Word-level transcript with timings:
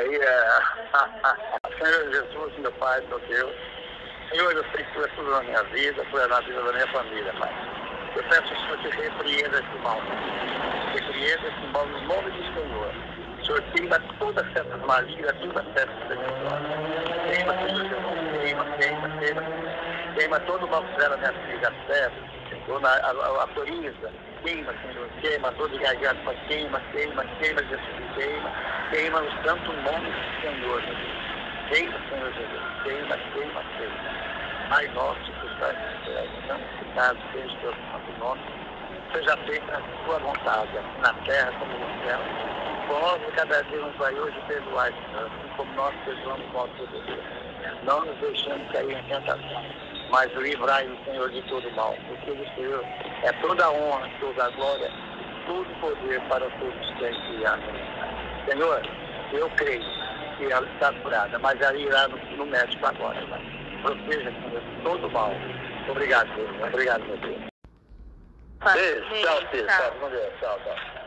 aí, 0.00 0.16
é... 0.16 1.80
Senhor 1.84 2.12
Jesus, 2.12 2.58
meu 2.58 2.72
Pai, 2.72 3.00
meu 3.08 3.18
Deus, 3.20 3.54
Senhor, 4.30 4.52
eu 4.52 4.64
sei 4.72 4.84
que 4.84 4.92
tu 4.92 5.04
é 5.04 5.08
tudo 5.08 5.30
na 5.30 5.42
minha 5.42 5.62
vida, 5.64 6.04
tu 6.10 6.18
é 6.18 6.26
na 6.26 6.40
vida 6.40 6.62
da 6.62 6.72
minha 6.72 6.88
família, 6.88 7.32
Pai. 7.38 7.52
Eu 8.16 8.22
peço 8.24 8.54
ao 8.54 8.60
Senhor 8.60 8.78
que 8.78 8.88
repreenda 9.02 9.58
esse 9.58 9.78
mal. 9.82 10.00
Repreenda 10.92 11.48
esse 11.48 11.66
mal 11.72 11.86
no 11.86 12.00
nome 12.02 12.30
do 12.30 12.42
Senhor. 12.54 12.92
Senhor 13.44 13.62
queima 13.72 13.98
toda 14.18 14.44
certa 14.52 14.76
maligna, 14.78 15.32
toda 15.34 15.64
certa 15.74 15.92
perniciosa. 16.06 16.68
Queima, 17.26 17.54
Senhor 17.54 17.84
Jesus, 17.88 18.40
queima, 18.40 18.64
queima, 18.76 19.08
queima. 19.18 19.42
Queima 20.14 20.40
todo 20.40 20.66
o 20.66 20.70
mal 20.70 20.82
que 20.84 20.94
fizeram 20.94 21.14
a 21.14 21.18
minha 21.18 21.32
filha, 21.32 21.68
a 21.68 22.39
Sérgio, 22.66 22.86
a, 22.86 22.90
a, 22.90 23.10
a, 23.10 23.44
a 23.44 23.46
Florisa. 23.48 24.12
Queima, 24.42 24.72
Senhor, 24.80 25.08
queima, 25.20 25.50
dor 25.52 25.68
de 25.68 25.78
garganta, 25.78 26.34
queima, 26.48 26.80
queima, 26.92 27.24
queima, 27.40 27.62
Jesus, 27.62 27.80
queima. 28.14 28.50
Queima 28.90 29.20
no 29.20 29.30
santo 29.44 29.72
nome 29.72 30.10
do 30.10 30.40
Senhor, 30.40 30.80
Jesus. 30.80 31.30
Queima, 31.68 31.98
Senhor 32.08 32.32
Jesus, 32.32 32.62
queima, 32.82 33.16
queima, 33.32 33.62
queima. 33.76 34.30
Pai 34.70 34.88
nosso 34.88 35.20
que 35.20 35.46
estás 35.46 35.76
no 35.76 36.04
céu, 36.04 36.26
santificado 36.46 37.18
seja 37.32 37.52
o 37.52 37.60
teu 37.60 37.72
santo 37.72 38.18
nome, 38.18 38.40
seja 39.12 39.36
feita 39.38 39.76
a 39.76 40.04
tua 40.04 40.18
vontade, 40.20 40.78
aqui 40.78 41.00
na 41.00 41.12
terra 41.24 41.52
como 41.58 41.72
no 41.72 42.06
céu. 42.06 42.20
Vós 42.88 43.34
cada 43.34 43.62
dia 43.64 43.78
nos 43.78 43.96
vai 43.96 44.14
hoje 44.14 44.40
perdoar, 44.46 44.88
assim 44.88 45.48
como 45.56 45.72
nós 45.74 45.94
perdoamos 46.04 46.46
o 46.48 46.52
nosso 46.52 46.86
dever. 46.86 47.22
Não 47.84 48.04
nos 48.04 48.16
deixando 48.18 48.72
cair 48.72 48.92
em 48.96 49.02
tentação, 49.04 49.64
mas 50.10 50.32
livrai-nos, 50.34 50.98
Senhor, 51.04 51.30
de 51.30 51.42
todo 51.42 51.70
mal, 51.72 51.96
porque 52.08 52.30
o 52.30 52.54
Senhor 52.54 52.84
é 53.22 53.32
toda 53.40 53.64
a 53.64 53.70
honra, 53.70 54.08
toda 54.20 54.44
a 54.44 54.50
glória, 54.50 54.90
todo 55.46 55.70
o 55.70 55.80
poder 55.80 56.20
para 56.28 56.48
todos 56.58 56.98
que 56.98 57.06
aqui. 57.06 57.46
Amém. 57.46 58.50
Senhor, 58.50 58.82
eu 59.32 59.50
creio 59.56 59.84
que 60.36 60.52
ela 60.52 60.66
está 60.72 60.92
curada, 61.00 61.38
mas 61.38 61.60
ela 61.60 61.78
irá 61.78 62.08
no, 62.08 62.16
no 62.36 62.46
médico 62.46 62.86
agora, 62.86 63.20
Pai 63.26 63.60
proteja 63.82 64.32
todo 64.82 65.10
mal. 65.10 65.32
Obrigado, 65.88 66.28
Deus. 66.34 66.50
Obrigado, 66.68 67.04
meu 67.04 67.16
Deus. 67.18 67.40
Beijo, 68.74 69.04
tchau, 69.22 69.40
Tchau, 69.40 69.66
tchau. 69.66 70.10
Tchau, 70.40 70.60
tchau. 70.64 70.99